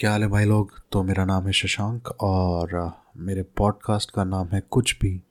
[0.00, 0.82] क्या हाल है भाई लोग?
[0.92, 5.22] तो मेरा नाम है शशांक और मेरे पॉडकास्ट का नाम है कुछ भी।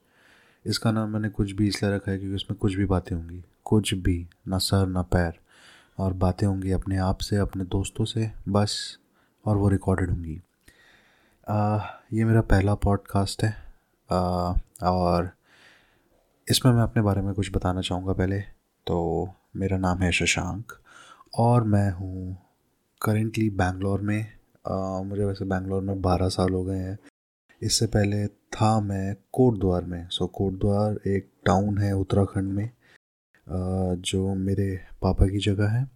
[0.65, 3.93] इसका नाम मैंने कुछ भी इसलिए रखा है क्योंकि उसमें कुछ भी बातें होंगी। कुछ
[3.93, 5.33] भी ना सर ना पैर।
[5.97, 8.99] और बातें होंगी अपने आप से अपने दोस्तों से बस
[9.45, 10.41] और वो रिकॉर्डेड होंगी।
[12.17, 13.55] ये मेरा पहला पॉडकास्ट है।
[14.09, 15.31] अ, और
[16.49, 18.39] इसमें मैं अपने बारे में कुछ बताना चाहूँगा पहले।
[18.87, 20.71] तो मेरा नाम है शशांक
[21.37, 22.37] और मैं हूँ
[23.01, 24.38] करेंटली बैंगलोर में।
[24.71, 26.97] मुझे वैसे बैंगलोर में बारह साल हो गए हैं।
[27.61, 32.69] इससे पहले था मैं कोटद्वार में। सो कोटद्वार एक टाउन है उत्तराखंड में
[33.47, 34.69] जो मेरे
[35.01, 35.87] पापा की जगह है।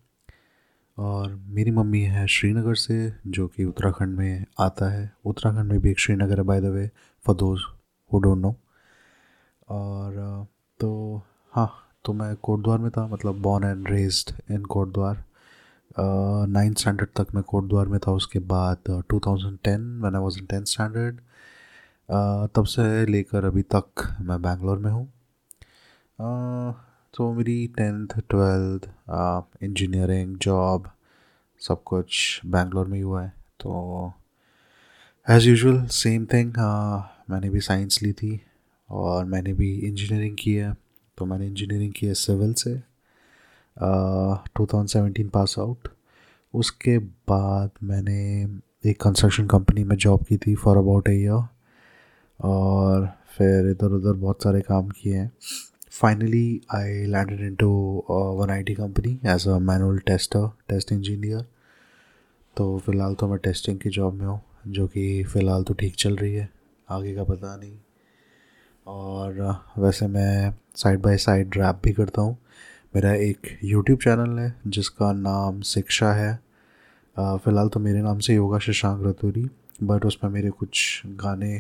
[0.97, 5.91] और मेरी मम्मी है श्रीनगर से, जो कि उत्तराखंड में आता है। उत्तराखंड में भी
[5.91, 6.89] एक श्रीनगर है by the way
[7.25, 7.61] for those
[8.11, 8.55] who don't know
[9.69, 10.45] और
[10.79, 11.21] तो
[11.53, 11.69] हाँ
[12.05, 15.23] तो मैं कोटद्वार में था मतलब born and raised in Kotdwar.
[15.97, 18.77] Ninth standard तक मैं कोटद्वार में था, उसके बाद
[19.09, 21.19] टू थाउज़ेंड टेन मैन वॉज़ इन टेंथ स्टैंडर्ड
[22.55, 25.05] तब से लेकर अभी तक मैं बैंगलोर में हूँ।
[27.13, 28.89] तो मेरी टेंथ ट्वेल्थ
[29.63, 30.89] इंजीनियरिंग जॉब
[31.61, 34.13] सब कुछ बैंगलोर में ही हुआ है। तो
[35.27, 36.53] एज़ यूजल सेम थिंग
[37.29, 38.39] मैंने भी साइंस ली थी
[38.89, 40.73] और मैंने भी इंजीनियरिंग की है।
[41.17, 42.75] तो मैंने इंजीनियरिंग की है सिविल से।
[43.77, 45.87] Two thousand seventeen pass out
[46.53, 48.17] उसके बाद मैंने
[48.83, 51.47] एक कंस्ट्रक्शन कंपनी में जॉब की थी फॉर अबाउट ए ईयर
[52.39, 53.07] और
[53.37, 55.31] फिर इधर उधर बहुत सारे काम किए हैं।
[55.91, 57.69] Finally I landed into
[58.39, 61.45] one IT company as a manual tester test engineer
[62.57, 66.15] तो फ़िलहाल तो मैं टेस्टिंग की जॉब में हूँ, जो कि फ़िलहाल तो ठीक चल
[66.15, 66.49] रही है।
[66.87, 67.77] आगे का पता नहीं।
[68.87, 69.41] और,
[69.77, 72.37] वैसे मैं साइड बाय साइड रैप भी करता हूँ।
[72.95, 76.33] मेरा एक यूट्यूब चैनल है, जिसका नाम शिक्षा है।
[77.15, 79.45] फ़िलहाल तो मेरे नाम से होगा शशांक रतूरी
[79.83, 81.51] बट उसमें मेरे कुछ गाने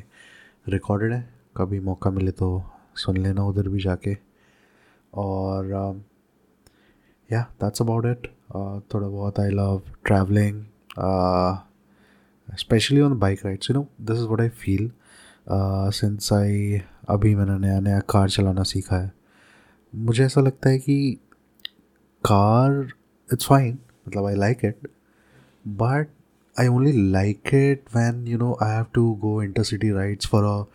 [0.69, 2.49] रिकॉर्डेड हैं। कभी मौका मिले तो
[2.95, 4.15] सुन लेना उधर भी जाके।
[5.13, 5.65] और
[7.29, 8.27] या दैट्स अबाउट इट
[8.93, 10.63] थोड़ा बहुत I love travelling
[12.47, 14.91] specially on bike rides you know this is what I feel
[15.93, 19.11] since I अभी मैंने नया नया कार चलाना सीखा है।
[19.94, 21.18] मुझे ऐसा लगता है कि
[22.30, 22.86] कार
[23.32, 23.78] इट्स फाइन
[24.08, 24.88] मतलब I like it
[25.80, 26.08] but
[26.56, 30.66] I only like it when you know I have to go intercity rides for a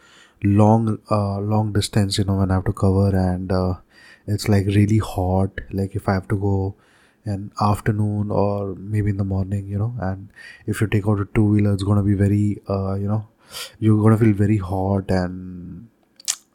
[0.44, 2.18] long, uh, long distance.
[2.18, 3.76] You know when I have to cover and uh,
[4.28, 5.62] it's like really hot.
[5.72, 6.76] Like if I have to go
[7.26, 10.30] in afternoon or maybe in the morning, you know, and
[10.66, 13.28] if you take out a two wheeler, it's gonna be very, uh, you know,
[13.80, 15.88] you're gonna feel very hot and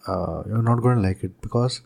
[0.07, 1.83] uh, you're not gonna like it because.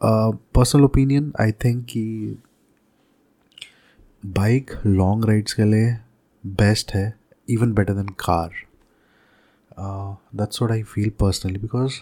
[0.00, 2.36] personal opinion I think कि
[4.22, 5.96] bike long rides के लिए
[6.44, 7.12] best है
[7.48, 8.52] even better than car
[10.36, 12.00] that's what I feel personally because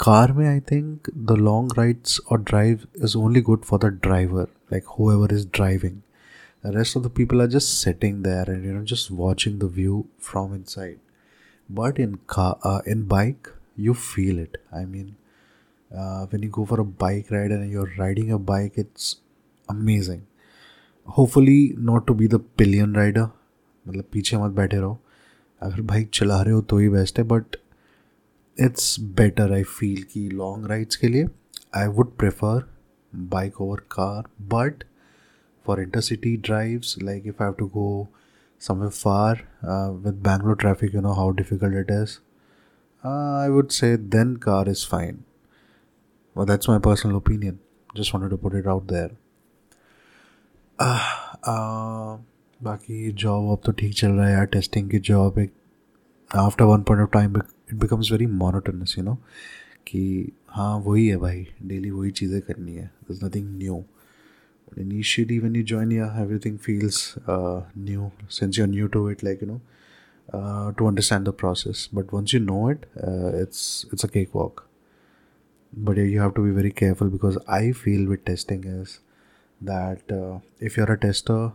[0.00, 4.48] car में I think the long rides और drive is only good for the driver
[4.72, 6.00] like whoever is driving
[6.66, 10.04] rest of the people are just sitting there and you know just watching the view
[10.22, 10.98] from inside
[11.68, 12.18] but in
[12.88, 13.48] in bike
[13.78, 15.14] you feel it I mean
[15.91, 19.15] uh, when you go for a bike ride and you're riding a bike it's
[19.69, 20.25] amazing
[21.07, 24.99] hopefully not to be the pillion rider मतलब पीछे मत बैठे रहो
[25.61, 27.55] अगर bike चला रहे हो तो ही बेस्ट है but
[28.57, 31.27] it's better I feel कि लॉन्ग राइड्स के लिए
[31.75, 32.63] I would prefer
[33.13, 34.83] bike over car but
[35.65, 37.87] for intercity drives like if I have to go
[38.61, 39.47] somewhere far
[40.05, 42.19] with Bangalore traffic you know how difficult it is
[43.03, 45.23] I would say then car is fine
[46.36, 47.58] Well, that's my personal opinion.
[47.94, 49.10] Just wanted to put it out there.
[50.78, 51.00] Uh,
[51.44, 52.18] uh,
[52.60, 55.52] बाकी job अब तो ठीक चल रहा है यार testing की job एक
[56.30, 59.14] after one point of time it becomes very monotonous you know
[59.86, 60.02] कि
[60.48, 63.82] हाँ वही है भाई डेली वही चीज़ें करनी है। Is nothing new
[64.78, 69.42] initially when you join या everything feels new since you are new to it like
[69.42, 69.60] you know
[70.78, 72.86] to understand the process but once you know it
[73.42, 74.66] it's it's a cake walk
[75.73, 78.99] but yeah, you have to be very careful because i feel with testing is
[79.61, 81.51] that uh, if you're a tester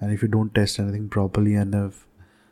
[0.00, 2.06] and if you don't test anything properly and if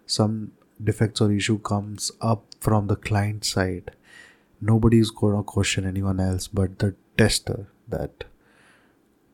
[0.06, 3.90] some defects or issue comes up from the client side
[4.60, 8.24] nobody is going to question anyone else but the tester that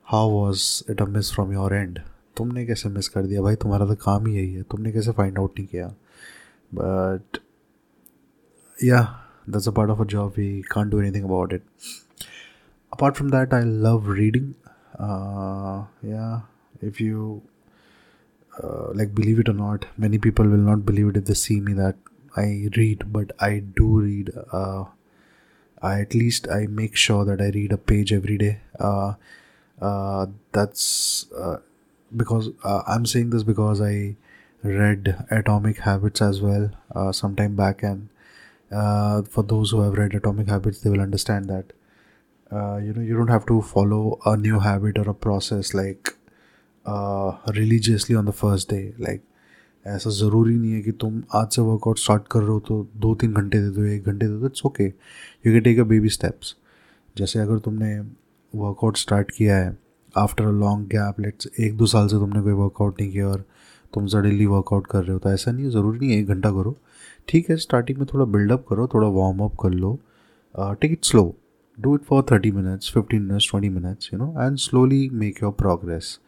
[0.06, 1.98] how was it a miss from your and
[2.36, 5.38] तुमने कैसे miss कर दिया भाई तुम्हारा तो काम ही यही है तुमने कैसे फाइंड
[5.38, 5.86] आउट नहीं किया
[6.74, 7.38] बट
[8.84, 9.00] या
[9.47, 10.37] that's a part of a job.
[10.37, 11.63] We can't do anything about it.
[12.91, 14.55] Apart from that i love reading.
[14.99, 16.41] Uh, yeah
[16.81, 17.41] if you
[18.63, 21.59] uh, like believe it or not many people will not believe it if they see
[21.59, 21.95] me that
[22.35, 24.85] i read but i do read uh,
[25.81, 28.59] I, at least i make sure that i read a page every day.
[28.79, 29.13] Uh,
[29.81, 31.57] uh, that's uh,
[32.15, 34.15] because uh, i'm saying this because i
[34.63, 38.09] read atomic habits as well uh, sometime back and
[38.71, 41.73] uh, for those who have read Atomic Habits, they will understand that
[42.51, 46.13] uh, you know you don't have to follow a new habit or a process like
[47.55, 48.93] religiously on the first day.
[48.97, 49.21] Like
[49.87, 53.15] ऐसा ज़रूरी नहीं है कि तुम आज से workout start कर रहे हो तो दो
[53.15, 56.09] तीन घंटे दे दो एक घंटे दे दो it's okay you can take a baby
[56.09, 56.55] steps
[57.17, 57.99] जैसे अगर तुमने
[58.55, 59.77] वर्कआउट स्टार्ट किया है
[60.17, 63.45] after a long gap let's एक दो साल से तुमने कोई वर्कआउट नहीं किया और
[63.93, 66.51] तुम सडनली वर्कआउट कर रहे हो तो ऐसा नहीं है ज़रूरी नहीं है एक घंटा
[66.51, 66.77] करो।
[67.27, 69.97] ठीक है स्टार्टिंग में थोड़ा बिल्डअप करो, थोड़ा वार्म अप कर लो।
[70.55, 71.35] Take it slow
[71.77, 75.51] do it for thirty minutes fifteen minutes twenty minutes you know and slowly make your
[75.53, 76.19] progress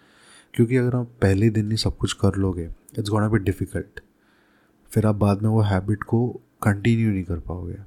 [0.54, 2.64] क्योंकि अगर आप पहले दिन ही सब कुछ कर लोगे
[3.00, 4.00] इट्स गोना बी डिफ़िकल्ट
[4.92, 6.28] फिर आप बाद में वो हैबिट को
[6.64, 7.78] कंटिन्यू नहीं कर पाओगे।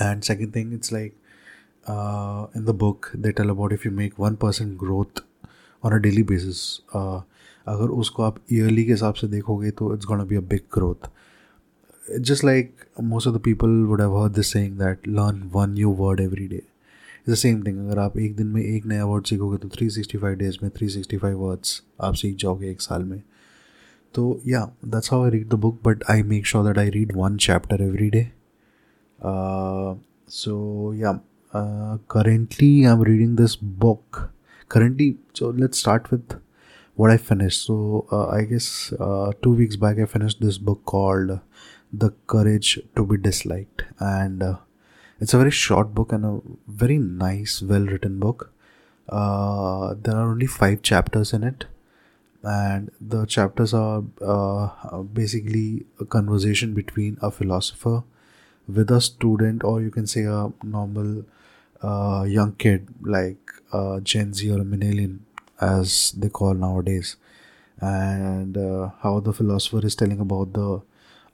[0.00, 1.14] And second thing it's like
[2.56, 5.22] in the book they tell about if you make one percent growth
[5.82, 6.64] on a daily basis
[6.94, 11.10] अगर उसको आप ईयरली के हिसाब से देखोगे तो it's gonna be a big growth
[12.21, 15.93] just like most of the people would have heard this saying that learn one new
[16.03, 16.63] word every day
[17.27, 19.89] is the same thing अगर आप एक दिन में एक नया वर्ड सीखोगे तो थ्री
[19.89, 23.21] सिक्सटी फाइव डेज में थ्री सिक्सटी फाइव वर्ड्स आप सीख जाओगे एक साल में
[24.15, 27.11] तो या that's how I read the book but I make sure that I read
[27.15, 28.29] one chapter every day
[30.29, 31.19] so या
[32.13, 34.17] currently i'm reading this book
[34.69, 36.33] currently so let's start with
[36.95, 37.77] what i finished so
[38.11, 38.67] uh, i guess
[38.99, 41.31] uh, two weeks back i finished this book called
[41.92, 43.84] the courage to be disliked.
[43.98, 44.56] And uh,
[45.20, 48.50] it's a very short book and a very nice, well written book.
[49.08, 51.66] Uh, there are only five chapters in it,
[52.42, 58.04] and the chapters are uh, basically a conversation between a philosopher
[58.66, 61.24] with a student, or you can say a normal
[61.82, 63.52] uh, young kid like
[64.02, 65.16] Gen Z or a millennial,
[65.60, 67.16] as they call nowadays,
[67.80, 70.80] and uh, how the philosopher is telling about the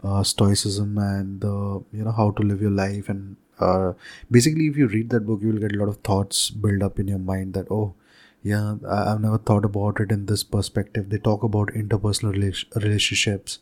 [0.05, 3.93] uh, stoicism and the you know how to live your life and uh,
[4.31, 6.99] basically if you read that book you will get a lot of thoughts build up
[6.99, 7.95] in your mind that oh
[8.43, 11.11] yeah i've never thought about it in this perspective.
[11.11, 12.33] They talk about interpersonal
[12.77, 13.59] relationships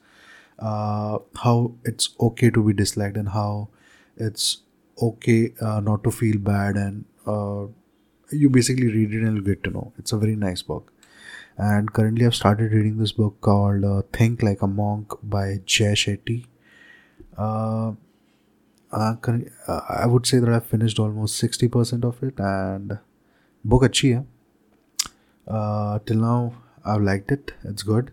[0.58, 3.68] uh, how it's okay to be disliked and how
[4.16, 4.58] it's
[5.02, 7.66] okay uh, not to feel bad and uh,
[8.30, 9.92] you basically read it and you get to know.
[9.98, 10.92] It's a very nice book
[11.58, 15.92] and currently I've started reading this book called uh, Think Like a Monk by Jay
[15.92, 16.46] Shetty.
[17.36, 17.92] Uh,
[18.92, 19.14] uh,
[19.68, 22.98] uh I would say that I've finished almost 60% of it and
[23.64, 23.84] book.
[25.48, 26.52] Uh, till now
[26.84, 27.54] I've liked it.
[27.64, 28.10] It's good.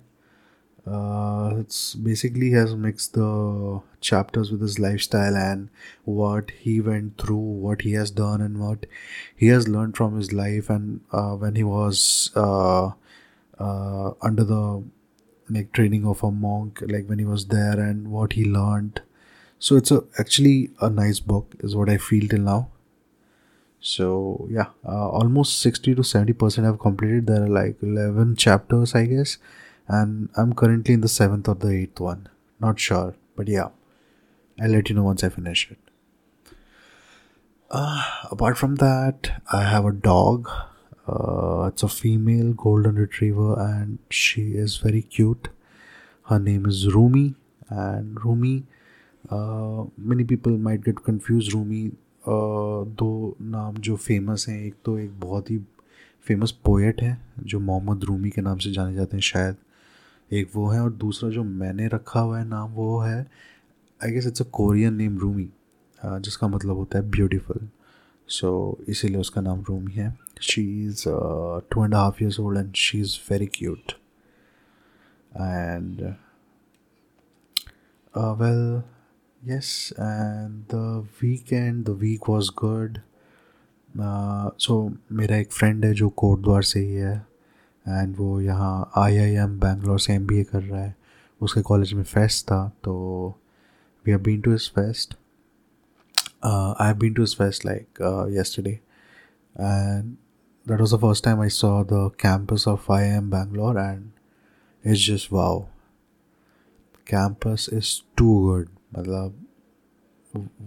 [0.85, 5.69] Uh, it's basically has mixed the chapters with his lifestyle and
[6.03, 8.85] what he went through, what he has done, and what
[9.33, 12.91] he has learned from his life and uh, when he was uh,
[13.59, 14.83] uh, under the
[15.49, 19.01] like training of a monk like when he was there and what he learned.
[19.59, 22.69] So it's a, actually a nice book is what i feel till now.
[23.79, 27.27] So yeah uh, almost 60 to 70 percent have completed.
[27.27, 29.37] There are like 11 chapters i guess.
[29.87, 32.29] And i'm currently in the seventh or the eighth one.
[32.59, 33.69] Not sure but yeah.
[34.61, 35.79] I'll let you know once i finish it.
[37.69, 40.49] Uh, apart from that i have a dog
[41.07, 45.49] uh, it's a female golden retriever and she is very cute.
[46.29, 47.33] Her name is rumi
[47.71, 48.61] and rumi
[49.31, 51.91] uh, many people might get confuse Rumi
[52.99, 55.57] दो नाम जो famous हैं एक तो एक बहुत ही
[56.27, 59.55] famous poet है जो मोहम्मद रूमी के नाम से जाने जाते हैं शायद।
[60.31, 63.31] एक वो है और दूसरा जो मैंने रखा हुआ है नाम वो है
[64.03, 65.49] I guess it's a Korean name Rumi
[66.05, 67.69] जिसका मतलब होता है ब्यूटीफुल
[68.27, 71.03] सो इसीलिए उसका नाम रूमी है। She is
[71.71, 73.91] two and half years old and she is very cute
[75.35, 76.01] and
[78.17, 78.83] well
[79.41, 80.81] yes and the
[81.21, 82.99] weekend the week was good.
[83.95, 87.15] So uh, मेरा एक फ्रेंड है जो कोटद्वार से ही है
[87.87, 90.95] एंड वो यहाँ आई आई एम बैंगलोर से एम बी ए कर रहा है।
[91.41, 92.93] उसके कॉलेज में फेस्ट था तो
[94.05, 95.17] we have been to his fest
[96.43, 98.81] uh, I've been to his fest like uh, yesterday,
[99.55, 100.17] and
[100.65, 104.11] that was the first time I saw the campus of IIM Bangalore, and
[104.83, 105.69] it's just wow.
[107.05, 109.39] Campus is too good.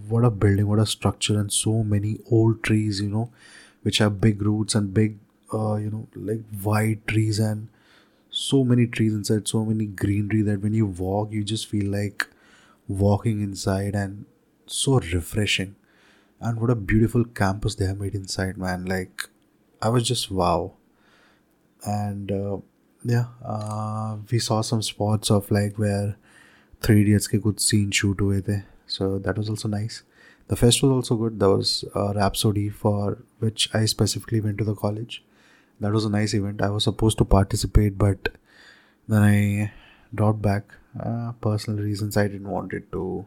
[0.09, 3.31] What a building, what a structure, and so many old trees, you know,
[3.83, 5.19] which have big roots and big,
[5.53, 7.69] uh, you know, like wide trees and
[8.31, 12.29] so many trees inside, so many greenery that when you walk, you just feel like
[12.87, 14.27] walking inside and
[14.67, 15.77] so refreshing.
[16.41, 18.85] And what a beautiful campus they have made inside, man.
[18.85, 19.29] Like,
[19.81, 20.75] I was just wow.
[21.85, 22.59] And uh,
[23.05, 26.17] yeah, uh, we saw some spots of like where
[26.81, 28.65] Three Idiots ke kuch scene shoot hue the.
[28.87, 30.03] So that was also nice.
[30.49, 31.41] The fest was also good.
[31.41, 35.25] There was a Rhapsody for which I specifically went to the college.
[35.81, 36.63] That was a nice event.
[36.63, 38.29] I was supposed to participate, but
[39.09, 39.73] then I
[40.15, 40.65] dropped back.
[40.99, 43.27] Uh, personal reasons I didn't want it to.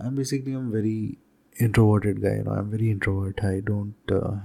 [0.00, 1.18] I'm basically I'm very
[1.58, 2.36] introverted guy.
[2.36, 3.42] You know, I'm very introvert.
[3.42, 4.36] I don't uh,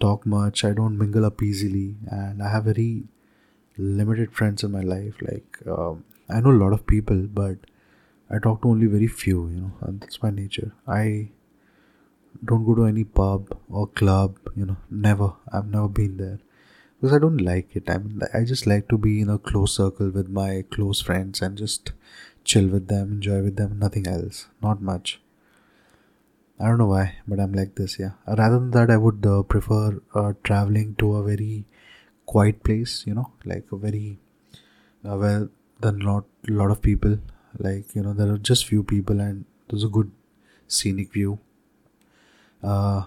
[0.00, 0.64] talk much.
[0.64, 3.04] I don't mingle up easily, and I have very
[3.76, 5.14] limited friends in my life.
[5.20, 7.58] Like um, I know a lot of people, but
[8.30, 9.48] I talk to only very few.
[9.48, 10.72] You know, and that's my nature.
[10.86, 11.30] I
[12.44, 14.38] don't go to any pub or club.
[14.56, 15.32] You know, never.
[15.52, 16.38] I've never been there
[17.00, 17.90] because I don't like it.
[17.90, 21.42] I mean, I just like to be in a close circle with my close friends
[21.42, 21.92] and just
[22.44, 24.46] chill with them, enjoy with them, nothing else.
[24.62, 25.20] Not much.
[26.60, 28.12] I don't know why, but I'm like this, yeah.
[28.26, 31.64] Rather than that, I would uh, prefer uh, traveling to a very
[32.26, 34.18] quiet place, you know, like a very
[35.04, 35.48] uh, where
[35.80, 37.18] there are not a lot of people,
[37.58, 40.10] like you know, there are just few people and there's a good
[40.68, 41.38] scenic view.
[42.62, 43.04] Uh,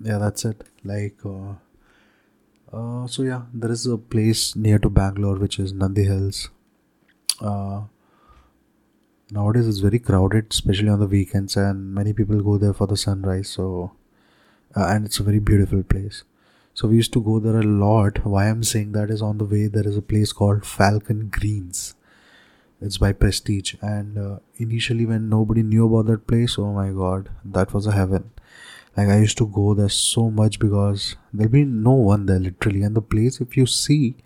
[0.00, 0.62] yeah, that's it.
[0.84, 1.54] Like, uh,
[2.72, 6.50] uh, so yeah, there is a place near to Bangalore which is Nandi Hills.
[7.40, 7.82] Uh,
[9.30, 12.96] nowadays it's very crowded, especially on the weekends, and many people go there for the
[12.96, 13.48] sunrise.
[13.48, 13.92] So,
[14.76, 16.24] uh, and it's a very beautiful place.
[16.74, 18.24] So we used to go there a lot.
[18.26, 21.94] Why I'm saying that is on the way there is a place called Falcon Greens.
[22.80, 27.30] It's by Prestige, and uh, initially when nobody knew about that place, oh my god,
[27.44, 28.30] that was a heaven.
[28.96, 32.82] Like I used to go there so much because there'll be no one there literally,
[32.82, 34.16] and the place if you see,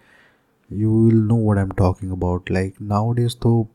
[0.71, 2.51] you will know what I'm talking about.
[2.51, 3.69] Like nowadays, though,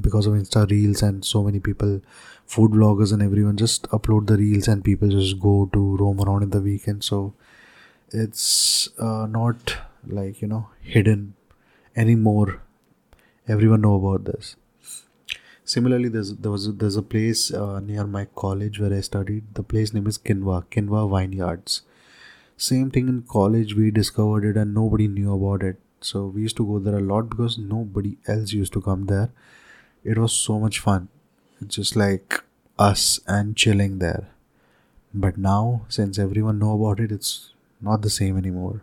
[0.00, 2.00] because of Insta Reels and so many people,
[2.46, 6.42] food vloggers and everyone just upload the reels and people just go to roam around
[6.42, 7.04] in the weekend.
[7.04, 7.34] So
[8.10, 9.76] it's uh, not
[10.06, 11.34] like you know hidden
[11.94, 12.62] anymore.
[13.48, 14.56] Everyone know about this.
[15.64, 19.54] Similarly there's there was there's a place uh, near my college where i studied.
[19.54, 21.82] The place name is kinwa kinwa vineyards
[22.56, 25.76] same thing in college we discovered it and nobody knew about it.
[26.00, 29.30] So we used to go there a lot because nobody else used to come there
[30.06, 31.08] it was so much fun.
[31.60, 32.42] It's just like
[32.78, 34.28] us and chilling there.
[35.14, 38.82] But now since everyone know about it it's not the same anymore.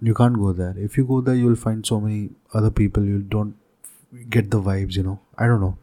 [0.00, 0.74] You can't go there.
[0.76, 3.04] If you go there you'll find so many other people.
[3.04, 3.56] You don't
[4.30, 5.20] get the vibes you know.
[5.36, 5.76] I don't know.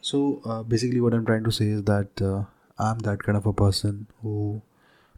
[0.00, 2.42] So uh, basically what i'm trying to say is that uh,
[2.78, 4.60] i'm that kind of a person who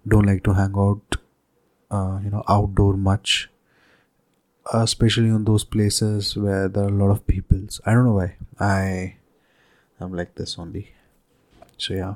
[0.06, 1.16] don't like to hang out
[1.90, 3.50] uh, you know outdoor much
[4.72, 8.34] especially on those places where there are a lot of peoples i don't know why
[8.58, 9.16] i
[10.00, 10.92] i'm like this only
[11.76, 12.14] so yeah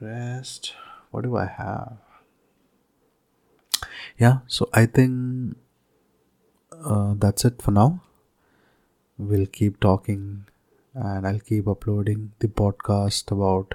[0.00, 0.74] rest
[1.12, 1.98] what do I have?
[4.16, 5.56] Yeah, so I think
[6.72, 8.02] uh, that's it for now.
[9.18, 10.46] We'll keep talking
[10.94, 13.74] and I'll keep uploading the podcast about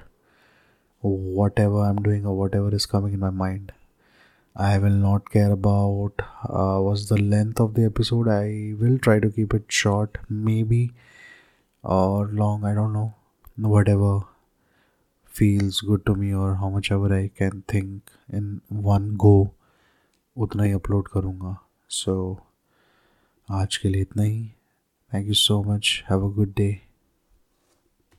[1.01, 3.71] whatever I'm doing or whatever is coming in my mind.
[4.56, 8.28] I will not care about uh, what's the length of the episode.
[8.28, 10.92] I will try to keep it short, maybe,
[11.82, 12.64] or long.
[12.64, 13.14] I don't know.
[13.56, 14.20] Whatever
[15.24, 19.34] feels good to me or how much ever I can think in one go
[20.38, 21.56] उतना ही upload करूँगा
[21.90, 22.42] सो so,
[23.60, 24.44] आज के लिए इतना ही
[25.14, 26.68] thank you so much have a good day